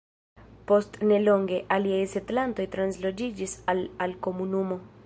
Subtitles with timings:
[0.71, 4.83] Post ne longe, aliaj setlantoj transloĝiĝis al al komunumo.